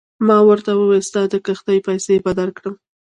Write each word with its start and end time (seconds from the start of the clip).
ما 0.27 0.37
ورته 0.49 0.71
وویل 0.75 1.03
ستا 1.09 1.21
د 1.29 1.35
کښتۍ 1.45 1.77
پیسې 1.87 2.15
به 2.23 2.31
درکړم. 2.39 2.75